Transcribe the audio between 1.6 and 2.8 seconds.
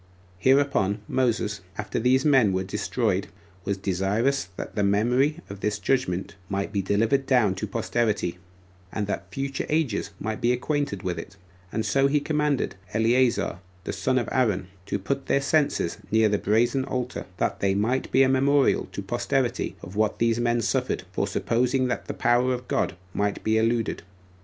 after these men were